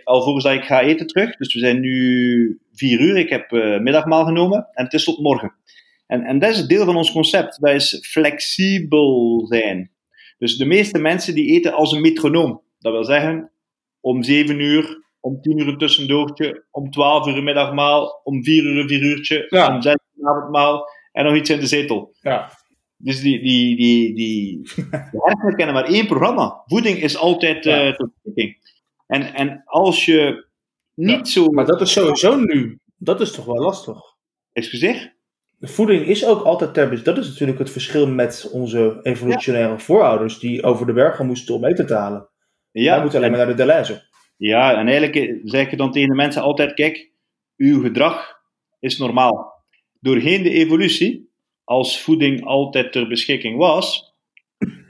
alvorens 0.03 0.43
dat 0.43 0.53
ik 0.53 0.63
ga 0.63 0.81
eten 0.81 1.07
terug. 1.07 1.35
Dus 1.37 1.53
we 1.53 1.59
zijn 1.59 1.79
nu 1.79 2.59
4 2.73 2.99
uur. 2.99 3.17
Ik 3.17 3.29
heb 3.29 3.51
middagmaal 3.81 4.25
genomen 4.25 4.67
en 4.71 4.83
het 4.83 4.93
is 4.93 5.03
tot 5.03 5.19
morgen. 5.19 5.53
En, 6.11 6.23
en 6.23 6.39
dat 6.39 6.49
is 6.49 6.65
deel 6.67 6.85
van 6.85 6.95
ons 6.95 7.11
concept. 7.11 7.61
Dat 7.61 7.73
is 7.73 8.07
flexibel 8.09 9.45
zijn. 9.47 9.91
Dus 10.37 10.57
de 10.57 10.65
meeste 10.65 10.99
mensen 10.99 11.33
die 11.33 11.51
eten 11.51 11.73
als 11.73 11.91
een 11.91 12.01
metronoom. 12.01 12.61
Dat 12.79 12.91
wil 12.91 13.03
zeggen, 13.03 13.51
om 13.99 14.23
7 14.23 14.59
uur, 14.59 15.03
om 15.19 15.41
10 15.41 15.59
uur 15.59 15.67
een 15.67 15.77
tussendoortje, 15.77 16.65
om 16.71 16.91
12 16.91 17.27
uur 17.27 17.37
een 17.37 17.43
middagmaal, 17.43 18.21
om 18.23 18.43
4 18.43 18.63
uur 18.63 18.79
een 18.79 18.87
vieruurtje, 18.87 19.45
ja. 19.49 19.75
om 19.75 19.81
6 19.81 19.93
uur 19.93 20.23
een 20.23 20.29
avondmaal 20.29 20.89
en 21.11 21.25
nog 21.25 21.35
iets 21.35 21.49
in 21.49 21.59
de 21.59 21.65
zetel. 21.65 22.15
Ja. 22.19 22.51
Dus 22.97 23.21
die, 23.21 23.41
die, 23.41 23.75
die, 23.75 24.13
die, 24.15 24.61
hersenen 25.25 25.55
kennen 25.55 25.75
maar 25.75 25.85
één 25.85 26.07
programma. 26.07 26.63
Voeding 26.65 26.97
is 26.97 27.17
altijd 27.17 27.63
ja. 27.63 27.87
uh, 27.87 27.95
tot 27.95 28.09
beschikking. 28.21 28.57
En, 29.07 29.33
en 29.33 29.61
als 29.65 30.05
je 30.05 30.47
niet 30.93 31.17
ja. 31.17 31.25
zo. 31.25 31.45
Maar 31.49 31.65
dat 31.65 31.81
is 31.81 31.91
sowieso 31.91 32.35
nu. 32.35 32.79
Dat 32.97 33.21
is 33.21 33.31
toch 33.31 33.45
wel 33.45 33.59
lastig. 33.59 33.99
Excuseer? 34.53 35.19
De 35.61 35.67
voeding 35.67 36.05
is 36.05 36.25
ook 36.25 36.43
altijd 36.43 36.73
ter 36.73 36.89
beschikking. 36.89 37.15
Dat 37.15 37.23
is 37.25 37.31
natuurlijk 37.31 37.59
het 37.59 37.69
verschil 37.69 38.07
met 38.07 38.49
onze 38.51 38.99
evolutionaire 39.01 39.79
voorouders 39.79 40.39
die 40.39 40.63
over 40.63 40.85
de 40.85 40.93
bergen 40.93 41.25
moesten 41.25 41.55
om 41.55 41.65
eten 41.65 41.85
te 41.85 41.93
halen. 41.93 42.29
Ja. 42.71 42.91
Wij 42.91 43.01
moeten 43.01 43.19
alleen 43.19 43.31
maar 43.31 43.45
naar 43.45 43.55
de 43.55 43.63
Deleuze. 43.63 44.09
Ja, 44.37 44.77
en 44.77 44.87
eigenlijk 44.87 45.39
zeg 45.43 45.69
je 45.69 45.77
dan 45.77 45.91
tegen 45.91 46.09
de 46.09 46.15
mensen 46.15 46.41
altijd: 46.41 46.73
kijk, 46.73 47.11
uw 47.57 47.81
gedrag 47.81 48.41
is 48.79 48.97
normaal. 48.97 49.63
Doorheen 49.99 50.43
de 50.43 50.49
evolutie, 50.49 51.31
als 51.63 52.01
voeding 52.01 52.45
altijd 52.45 52.91
ter 52.91 53.07
beschikking 53.07 53.57
was, 53.57 54.15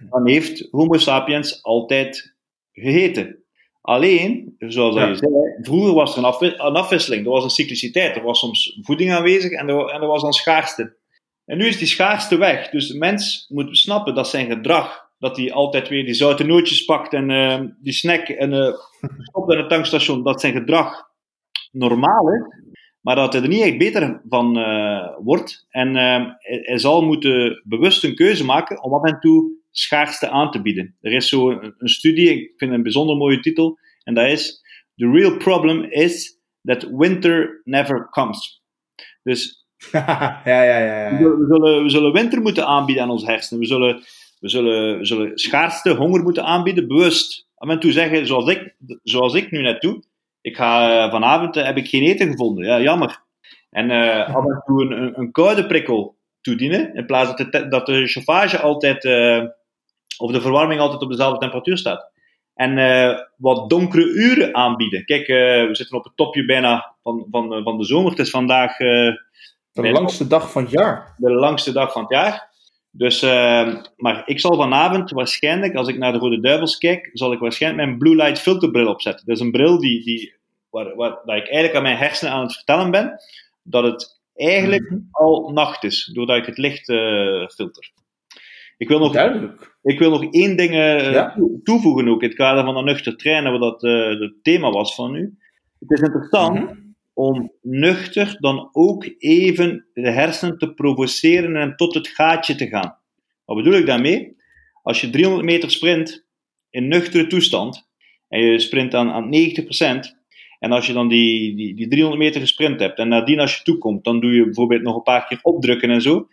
dan 0.10 0.28
heeft 0.28 0.68
Homo 0.70 0.98
sapiens 0.98 1.63
altijd 1.63 2.36
gegeten. 2.72 3.41
Alleen, 3.82 4.56
zoals 4.60 4.96
je 4.96 5.16
zei, 5.16 5.32
vroeger 5.62 5.94
was 5.94 6.18
er 6.18 6.24
een, 6.24 6.76
afwisseling. 6.76 7.26
Er 7.26 7.32
was 7.32 7.44
een 7.44 7.50
cycliciteit. 7.50 8.16
Er 8.16 8.24
was 8.24 8.40
soms 8.40 8.80
voeding 8.82 9.12
aanwezig 9.12 9.52
en 9.52 9.70
er, 9.70 9.90
en 9.90 10.02
er 10.02 10.08
was 10.08 10.22
dan 10.22 10.34
schaarste. 10.34 10.96
En 11.46 11.58
nu 11.58 11.66
is 11.66 11.78
die 11.78 11.88
schaarste 11.88 12.38
weg. 12.38 12.70
Dus 12.70 12.88
de 12.88 12.98
mens 12.98 13.46
moet 13.50 13.78
snappen 13.78 14.16
dat 14.16 14.28
zijn 14.28 14.48
gedrag, 14.48 15.10
dat 15.20 15.38
hij 15.38 15.54
altijd 15.54 15.88
weer 15.88 16.06
die 16.06 16.14
zoute 16.14 16.44
nootjes 16.44 16.86
pakt 16.86 17.14
en 17.14 17.30
uh, 17.30 17.60
die 17.80 17.94
snack 17.94 18.28
en 18.28 18.54
uh, 18.54 18.74
stopt 19.18 19.48
bij 19.48 19.58
het 19.58 19.70
tankstation, 19.70 20.24
dat 20.24 20.42
zijn 20.42 20.54
gedrag 20.54 21.10
normaal 21.72 22.30
is. 22.30 22.71
Maar 23.01 23.15
dat 23.15 23.34
hij 23.34 23.41
er 23.41 23.48
niet 23.48 23.62
echt 23.62 23.77
beter 23.77 24.22
van 24.29 24.58
uh, 24.58 25.08
wordt. 25.24 25.65
En 25.70 25.96
hij 26.43 26.77
zal 26.77 27.01
moeten 27.01 27.62
bewust 27.63 28.03
een 28.03 28.15
keuze 28.15 28.46
maken 28.46 28.84
om 28.84 28.93
af 28.93 29.03
en 29.03 29.20
toe 29.20 29.51
schaarste 29.72 30.29
aan 30.29 30.51
te 30.51 30.62
bieden. 30.62 30.96
Er 31.01 31.12
is 31.12 31.29
zo 31.29 31.51
een, 31.51 31.74
een 31.77 31.89
studie, 31.89 32.29
ik 32.29 32.53
vind 32.55 32.72
een 32.72 32.84
bijzonder 32.84 33.17
mooie 33.17 33.39
titel, 33.39 33.79
en 34.03 34.13
dat 34.13 34.27
is 34.27 34.62
The 34.96 35.10
real 35.10 35.38
problem 35.38 35.84
is 35.84 36.38
that 36.63 36.88
winter 36.91 37.62
never 37.63 38.10
comes. 38.10 38.62
Dus 39.24 39.65
ja, 39.91 40.41
ja, 40.46 40.63
ja, 40.63 40.79
ja. 40.79 41.17
We, 41.17 41.46
zullen, 41.50 41.84
we 41.84 41.89
zullen 41.89 42.12
winter 42.12 42.41
moeten 42.41 42.65
aanbieden 42.65 43.03
aan 43.03 43.10
ons 43.10 43.25
hersenen. 43.25 43.60
We 43.60 43.67
zullen 43.67 44.03
we 44.39 44.50
zullen, 44.50 44.98
we 44.98 45.05
zullen 45.05 45.38
schaarste, 45.38 45.89
honger 45.89 46.24
moeten 46.24 46.46
aanbieden, 46.46 46.88
bewust. 46.88 47.48
Af 47.55 47.70
en 47.70 47.79
toe 47.79 47.91
zeggen, 47.91 48.27
zoals 48.27 48.50
ik, 48.50 48.75
zoals 49.03 49.34
ik 49.34 49.51
nu 49.51 49.62
net 49.62 49.81
doe, 49.81 50.03
ik 50.42 50.56
ga 50.56 51.04
eh, 51.04 51.12
vanavond 51.12 51.56
heb 51.56 51.78
ik 51.78 51.88
geen 51.88 52.04
eten 52.04 52.28
gevonden. 52.28 52.66
Ja, 52.66 52.80
jammer. 52.80 53.24
En 53.70 53.90
uh, 53.90 54.36
af 54.36 54.46
en 54.46 54.64
toe 54.66 54.82
een, 54.82 55.20
een, 55.20 55.32
koude 55.32 55.66
prikkel 55.66 56.16
toedienen, 56.42 56.96
in 56.96 57.06
plaats 57.06 57.36
dat 57.36 57.52
de, 57.52 57.68
dat 57.68 57.86
de 57.86 58.08
chauffage 58.08 58.60
altijd, 58.60 59.04
uh, 59.04 59.44
of 60.18 60.32
de 60.32 60.42
verwarming 60.42 60.80
altijd 60.80 61.02
op 61.02 61.10
dezelfde 61.10 61.40
temperatuur 61.40 61.78
staat. 61.78 62.12
En 62.54 62.78
uh, 62.78 63.20
wat 63.38 63.70
donkere 63.70 64.06
uren 64.06 64.56
aanbieden. 64.56 65.06
Kijk, 65.06 65.28
we 65.28 65.70
zitten 65.72 65.98
op 65.98 66.04
het 66.04 66.16
topje 66.16 66.46
bijna 66.46 66.96
van, 67.04 67.28
van, 67.32 67.64
van 67.64 67.78
de 67.78 67.86
zomer. 67.86 68.10
Het 68.10 68.20
is 68.20 68.30
vandaag... 68.30 68.78
de 68.78 69.18
langste 69.74 70.28
dag 70.28 70.52
van 70.52 70.64
het 70.64 70.72
jaar. 70.72 71.14
De 71.18 71.32
langste 71.32 71.72
dag 71.72 71.92
van 71.92 72.02
het 72.02 72.12
jaar. 72.12 72.50
Dus, 72.92 73.22
maar 73.96 74.22
ik 74.26 74.40
zal 74.40 74.56
vanavond 74.56 75.12
waarschijnlijk, 75.12 75.76
als 75.76 75.88
ik 75.88 75.98
naar 75.98 76.12
de 76.12 76.18
Rode 76.18 76.40
Duivels 76.40 76.78
kijk, 76.78 77.10
zal 77.14 77.32
ik 77.34 77.40
waarschijnlijk 77.40 77.86
mijn 77.86 77.98
Blue 77.98 78.16
Light 78.16 78.40
filterbril 78.40 78.88
opzetten. 78.88 79.26
Dat 79.26 79.36
is 79.36 79.42
een 79.42 79.52
bril 79.52 79.80
die, 79.80 80.04
die, 80.04 80.34
waar, 80.70 80.96
waar, 80.96 81.10
dat 81.10 81.36
ik 81.36 81.48
eigenlijk 81.48 81.76
aan 81.76 81.84
mijn 81.84 81.98
hersenen 81.98 82.34
aan 82.34 82.42
het 82.42 82.54
vertellen 82.54 82.92
ben 82.92 83.20
dat 83.64 83.84
het 83.84 84.22
eigenlijk 84.36 84.90
mhm. 84.90 85.00
al 85.12 85.52
nacht 85.54 85.84
is, 85.84 86.10
doordat 86.14 86.38
ik 86.38 86.46
het 86.46 86.58
licht 86.58 86.90
uh, 86.90 87.48
filter. 87.48 87.92
Ik 88.78 88.88
wil 88.88 89.00
nog, 89.00 89.14
Duidelijk. 89.14 89.76
Ik 89.82 90.00
wil 90.00 90.10
nog 90.10 90.34
één 90.34 90.58
ding 90.58 90.74
uh, 90.74 91.36
toevoegen 91.64 92.08
ook 92.08 92.22
in 92.22 92.28
het 92.28 92.38
kader 92.38 92.64
van 92.64 92.76
de 92.76 92.82
nuchter 92.82 93.18
trainen, 93.18 93.52
wat 93.52 93.62
dat 93.62 93.84
uh, 93.84 94.20
het 94.20 94.34
thema 94.42 94.70
was 94.70 94.96
van 94.96 95.12
nu. 95.12 95.38
Het 95.80 95.92
is 95.92 96.02
interessant 96.02 96.60
mhm. 96.60 96.74
Om 97.22 97.51
nuchter 97.62 98.38
dan 98.40 98.70
ook 98.72 99.10
even 99.18 99.86
de 99.94 100.10
hersenen 100.10 100.58
te 100.58 100.74
provoceren 100.74 101.56
en 101.56 101.75
tot 101.75 101.94
het 101.94 102.08
gaatje 102.08 102.56
te 102.56 102.68
gaan. 102.68 102.98
Wat 103.46 103.58
bedoel 103.58 103.74
ik 103.74 103.86
daarmee? 103.86 104.36
Als 104.82 105.01
je 105.01 105.10
300 105.10 105.46
meter 105.46 105.72
sprint 105.72 106.25
in 106.70 106.88
nuchtere 106.88 107.28
toestand 107.28 107.90
en 108.28 108.42
je 108.42 108.60
sprint 108.60 108.94
aan, 108.94 109.12
aan 109.12 109.25
90%, 109.25 110.20
en 110.60 110.72
als 110.72 110.88
je 110.88 110.94
dan 110.94 111.08
die, 111.08 111.56
die, 111.56 111.75
die 111.75 111.88
300 111.88 112.22
meter 112.22 112.42
gesprint 112.42 112.80
hebt 112.80 113.00
en 113.00 113.08
nadien 113.08 113.40
als 113.40 113.58
je 113.58 113.63
toekomt, 113.63 114.04
dan 114.04 114.20
doe 114.20 114.32
je 114.32 114.44
bijvoorbeeld 114.44 114.82
nog 114.82 114.96
een 114.96 115.04
paar 115.04 115.28
keer 115.28 115.40
opdrukken 115.42 115.90
en 115.90 116.01
zo. 116.01 116.28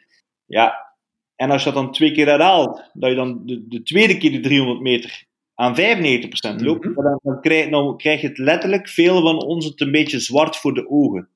Ja, 0.47 0.95
en 1.37 1.51
als 1.51 1.65
je 1.65 1.73
dat 1.73 1.83
dan 1.83 1.93
twee 1.93 2.13
keer 2.13 2.27
herhaalt, 2.27 2.91
dat 2.93 3.11
je 3.11 3.17
dan 3.17 3.47
de, 3.47 3.69
de 3.69 3.83
tweede 3.83 4.19
keer 4.19 4.31
die 4.31 4.41
300 4.41 4.81
meter 4.81 5.25
aan 5.59 5.77
95% 5.77 5.81
loopt, 6.57 6.85
mm 6.85 6.95
dan, 6.95 7.21
dan, 7.23 7.41
krijg, 7.41 7.71
dan 7.71 7.97
krijg 7.97 8.21
je 8.21 8.29
het 8.29 8.39
letterlijk, 8.39 8.89
veel 8.89 9.21
van 9.21 9.43
ons 9.43 9.65
het 9.65 9.81
een 9.81 9.91
beetje 9.91 10.19
zwart 10.19 10.57
voor 10.57 10.75
de 10.75 10.89
ogen. 10.89 11.29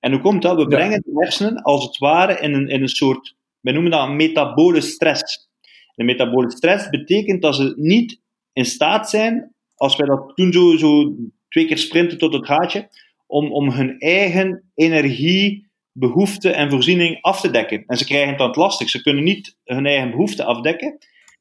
En 0.00 0.12
hoe 0.12 0.20
komt 0.20 0.42
dat? 0.42 0.56
We 0.56 0.66
brengen 0.66 1.02
de 1.04 1.10
hersenen 1.14 1.62
als 1.62 1.84
het 1.84 1.98
ware 1.98 2.40
in 2.40 2.54
een, 2.54 2.68
in 2.68 2.82
een 2.82 2.88
soort, 2.88 3.36
we 3.60 3.72
noemen 3.72 3.90
dat 3.90 4.08
een 4.08 4.16
metabole 4.16 4.80
stress. 4.80 5.48
De 5.94 6.04
metabole 6.04 6.50
stress 6.50 6.88
betekent 6.88 7.42
dat 7.42 7.54
ze 7.54 7.72
niet 7.76 8.20
in 8.52 8.64
staat 8.64 9.10
zijn, 9.10 9.54
als 9.74 9.96
wij 9.96 10.06
dat 10.06 10.32
toen 10.34 10.52
zo, 10.52 10.76
zo 10.76 11.14
twee 11.48 11.66
keer 11.66 11.78
sprinten 11.78 12.18
tot 12.18 12.32
het 12.32 12.46
gaatje, 12.46 12.88
om, 13.26 13.52
om 13.52 13.70
hun 13.70 13.98
eigen 13.98 14.70
energie, 14.74 15.70
behoefte 15.92 16.50
en 16.50 16.70
voorziening 16.70 17.18
af 17.20 17.40
te 17.40 17.50
dekken. 17.50 17.84
En 17.86 17.96
ze 17.96 18.04
krijgen 18.04 18.28
het 18.28 18.38
dan 18.38 18.54
lastig. 18.54 18.90
Ze 18.90 19.02
kunnen 19.02 19.24
niet 19.24 19.56
hun 19.64 19.86
eigen 19.86 20.10
behoefte 20.10 20.44
afdekken. 20.44 20.98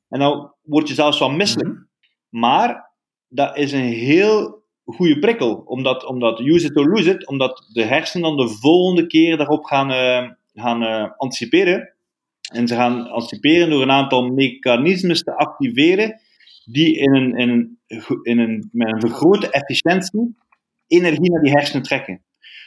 En 0.10 0.20
dan 0.20 0.54
word 0.62 0.88
je 0.88 0.94
zelfs 0.94 1.20
wel 1.20 1.32
misselijk. 1.32 1.70
Mhm. 1.70 1.86
Maar 2.30 2.90
dat 3.28 3.58
is 3.58 3.72
een 3.72 3.92
heel 3.94 4.64
goede 4.86 5.20
prikkel, 5.20 5.64
omdat, 5.66 6.06
omdat 6.06 6.40
use 6.40 6.66
it 6.66 6.78
or 6.78 6.90
lose 6.90 7.10
it, 7.10 7.28
omdat 7.28 7.70
de 7.74 7.84
hersenen 7.84 8.36
dan 8.36 8.48
de 8.48 8.54
volgende 8.54 9.08
keer 9.08 9.38
daarop 9.38 9.64
gaan, 9.64 9.92
uh, 9.92 10.32
gaan 10.54 10.84
uh, 10.84 11.12
anticiperen. 11.18 11.94
En 12.54 12.68
ze 12.68 12.76
gaan 12.76 13.08
anticiperen 13.08 13.70
door 13.70 13.82
een 13.82 13.92
aantal 13.92 14.28
mechanismes 14.28 15.24
te 15.24 15.36
activeren 15.36 16.22
die 16.66 16.98
in 16.98 17.14
een, 17.14 17.36
in 17.36 17.78
in 18.22 18.40
een, 18.40 18.70
met 18.72 18.94
een 18.94 19.00
vergrote 19.00 19.50
efficiëntie 19.50 20.36
energie 20.88 21.32
naar 21.32 21.42
die 21.42 21.52
hersenen 21.52 21.84
trekken. 21.84 22.24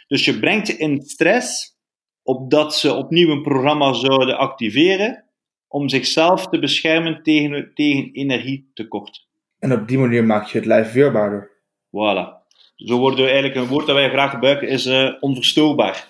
Dus 0.07 0.25
je 0.25 0.39
brengt 0.39 0.67
ze 0.67 0.77
in 0.77 1.03
stress 1.03 1.79
opdat 2.23 2.75
ze 2.75 2.95
opnieuw 2.95 3.31
een 3.31 3.43
programma 3.43 3.93
zouden 3.93 4.39
activeren 4.39 5.25
om 5.69 5.89
zichzelf 5.89 6.49
te 6.49 6.59
beschermen 6.59 7.23
tegen, 7.23 7.71
tegen 7.75 8.11
energietekort. 8.13 9.29
En 9.61 9.73
op 9.73 9.89
die 9.89 9.99
manier 9.99 10.25
maak 10.25 10.47
je 10.47 10.59
het 10.59 10.67
lijf 10.67 10.93
weerbaarder. 10.93 11.51
Voilà. 11.87 12.39
Zo 12.77 12.99
wordt 12.99 13.19
eigenlijk 13.19 13.55
een 13.55 13.67
woord 13.67 13.87
dat 13.87 13.95
wij 13.95 14.11
graag 14.11 14.31
gebruiken, 14.31 14.69
is 14.69 14.87
uh, 14.87 15.13
onverstoorbaar. 15.21 16.09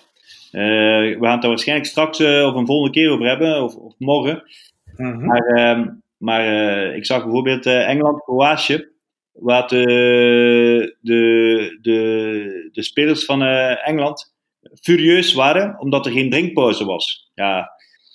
Uh, 0.51 0.61
we 0.61 1.17
gaan 1.21 1.31
het 1.31 1.41
daar 1.41 1.49
waarschijnlijk 1.49 1.89
straks 1.89 2.19
uh, 2.19 2.45
of 2.47 2.55
een 2.55 2.65
volgende 2.65 2.91
keer 2.91 3.09
over 3.09 3.27
hebben, 3.27 3.63
of, 3.63 3.75
of 3.75 3.93
morgen. 3.97 4.43
Mm 4.95 5.11
-hmm. 5.11 5.25
Maar 5.25 5.41
ehm, 5.41 5.89
maar 6.17 6.45
ik 6.95 7.05
zag 7.05 7.23
bijvoorbeeld 7.23 7.65
uh, 7.65 7.89
Engeland, 7.89 8.23
Kroatië, 8.23 8.87
waar 9.31 9.67
de, 9.67 10.97
de, 11.01 11.77
de, 11.81 12.69
de 12.71 12.83
spelers 12.83 13.25
van 13.25 13.43
Engeland 13.43 14.33
furieus 14.81 15.33
waren 15.33 15.79
omdat 15.79 16.05
er 16.05 16.11
geen 16.11 16.29
drinkpauze 16.29 16.85
was. 16.85 17.31
Ja, 17.33 17.71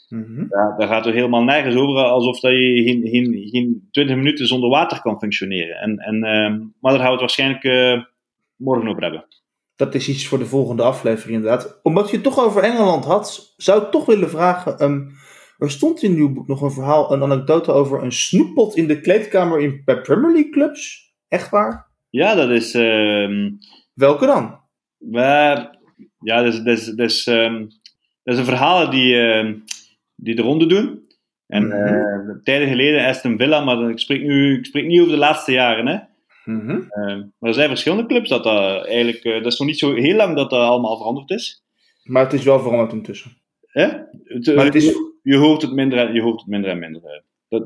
-hmm. 0.09 0.47
ja, 0.49 0.75
daar 0.79 0.89
gaat 0.89 1.07
er 1.07 1.13
helemaal 1.13 1.45
nergens 1.45 1.77
over, 1.77 2.03
alsof 2.03 2.41
dat 2.41 2.53
je 2.53 2.83
geen, 2.85 3.09
geen, 3.09 3.49
geen 3.51 3.89
20 3.91 4.17
minuten 4.17 4.47
zonder 4.47 4.71
water 4.71 5.01
kan 5.01 5.19
functioneren. 5.19 5.77
En, 5.77 5.99
en, 5.99 6.19
maar 6.81 6.93
daar 6.93 7.01
gaan 7.01 7.05
we 7.05 7.11
het 7.11 7.21
waarschijnlijk 7.21 7.65
morgen 8.57 8.89
over 8.89 9.03
hebben. 9.03 9.27
Dat 9.77 9.95
is 9.95 10.09
iets 10.09 10.27
voor 10.27 10.39
de 10.39 10.47
volgende 10.47 10.83
aflevering 10.83 11.37
inderdaad. 11.37 11.81
Omdat 11.83 12.09
je 12.11 12.15
het 12.15 12.25
toch 12.25 12.39
over 12.39 12.63
Engeland 12.63 13.05
had, 13.05 13.55
zou 13.57 13.83
ik 13.83 13.91
toch 13.91 14.07
willen 14.07 14.31
vragen... 14.31 14.83
Um, 14.83 15.15
er 15.59 15.71
stond 15.71 16.03
in 16.03 16.17
uw 16.17 16.33
boek 16.33 16.47
nog 16.47 16.61
een 16.61 16.71
verhaal, 16.71 17.13
een 17.13 17.23
anekdote 17.23 17.73
over 17.73 18.03
een 18.03 18.13
snoeppot 18.13 18.77
in 18.77 18.87
de 18.87 19.01
kleedkamer 19.01 19.61
in, 19.61 19.83
bij 19.85 20.01
Premier 20.01 20.33
League 20.33 20.51
clubs. 20.51 21.13
Echt 21.29 21.51
waar? 21.51 21.91
Ja, 22.11 22.35
dat 22.35 22.51
is. 22.51 22.75
Uh, 22.75 23.53
Welke 23.95 24.27
dan? 24.27 24.61
Ja, 24.99 26.43
dat 26.43 26.45
is, 26.45 26.63
dat, 26.63 26.79
is, 26.79 26.85
dat, 26.85 27.11
is, 27.11 27.25
dat 27.25 28.35
is 28.35 28.39
een 28.39 28.45
verhaal 28.45 28.91
die, 28.91 29.15
die 30.27 30.35
de 30.35 30.43
ronde 30.43 30.67
doen. 30.67 31.05
En 31.47 31.65
mm 31.65 31.71
-hmm. 31.71 32.41
tijden 32.43 32.69
geleden 32.69 33.07
Aston 33.07 33.37
Villa, 33.37 33.65
maar 33.65 33.91
ik 33.91 33.99
spreek, 33.99 34.23
nu, 34.23 34.59
ik 34.59 34.65
spreek 34.65 34.87
niet 34.87 35.01
over 35.01 35.13
de 35.13 35.19
laatste 35.19 35.53
jaren. 35.53 35.87
Hè. 35.87 35.99
Mm 36.45 36.61
-hmm. 36.61 36.89
maar 37.39 37.51
er 37.51 37.55
zijn 37.55 37.69
verschillende 37.69 38.07
clubs 38.07 38.29
dat 38.29 38.45
dat 38.45 38.87
eigenlijk. 38.87 39.23
dat 39.23 39.53
is 39.53 39.59
nog 39.59 39.69
niet 39.69 39.79
zo 39.79 39.95
heel 39.95 40.17
lang 40.17 40.37
dat 40.37 40.51
dat 40.51 40.61
allemaal 40.61 40.97
veranderd 40.97 41.31
is. 41.31 41.65
Maar 42.03 42.23
het 42.23 42.33
is 42.33 42.45
wel 42.45 42.61
veranderd 42.61 42.93
intussen. 42.93 43.37
Hè? 43.67 43.89
Het, 44.25 44.55
maar 44.55 44.65
het 44.65 44.75
is 44.75 44.95
je 45.23 45.37
hoort 45.37 45.63
het 45.63 45.73
minder 45.73 45.99
en, 45.99 46.15
je 46.15 46.23
hoort 46.23 46.41
het 46.41 46.49
minder, 46.49 46.71
en 46.71 46.79
minder. 46.79 47.03
Eh. 47.05 47.21
Dat, 47.49 47.63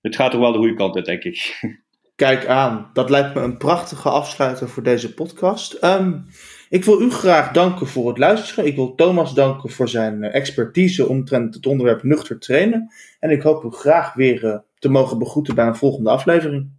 het 0.00 0.16
gaat 0.16 0.30
toch 0.30 0.40
wel 0.40 0.52
de 0.52 0.58
goede 0.58 0.74
kant 0.74 0.96
uit, 0.96 1.04
denk 1.04 1.24
ik. 1.24 1.60
Kijk 2.16 2.46
aan, 2.46 2.90
dat 2.92 3.10
lijkt 3.10 3.34
me 3.34 3.40
een 3.40 3.56
prachtige 3.56 4.08
afsluiter 4.08 4.68
voor 4.68 4.82
deze 4.82 5.14
podcast. 5.14 5.84
Um, 5.84 6.26
ik 6.68 6.84
wil 6.84 7.00
u 7.00 7.10
graag 7.10 7.52
danken 7.52 7.86
voor 7.86 8.08
het 8.08 8.18
luisteren. 8.18 8.66
Ik 8.66 8.76
wil 8.76 8.94
Thomas 8.94 9.34
danken 9.34 9.70
voor 9.70 9.88
zijn 9.88 10.22
eh, 10.22 10.34
expertise 10.34 11.08
omtrent 11.08 11.54
het 11.54 11.66
onderwerp 11.66 12.02
nuchter 12.02 12.38
trainen. 12.38 12.92
En 13.20 13.30
ik 13.30 13.42
hoop 13.42 13.64
u 13.64 13.70
graag 13.70 14.14
weer 14.14 14.44
uh, 14.44 14.56
te 14.78 14.88
mogen 14.88 15.18
begroeten 15.18 15.54
bij 15.54 15.66
een 15.66 15.76
volgende 15.76 16.10
aflevering. 16.10 16.70